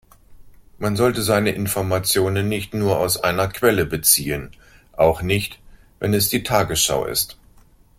[0.79, 4.49] Man sollte seine Informationen nicht nur aus einer Quelle beziehen,
[4.93, 5.59] auch nicht
[5.99, 7.37] wenn es die Tagesschau ist.